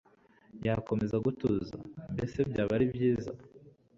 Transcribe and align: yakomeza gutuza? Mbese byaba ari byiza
yakomeza 0.65 1.15
gutuza? 1.25 1.75
Mbese 2.13 2.37
byaba 2.49 2.71
ari 2.77 2.85
byiza 2.93 3.31